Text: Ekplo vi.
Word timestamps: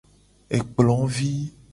Ekplo 0.57 0.95
vi. 1.17 1.31